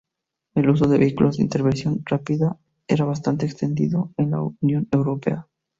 [0.55, 2.57] El uso de vehículos de intervención rápida
[2.87, 5.47] está bastante extendido en la Unión Europea.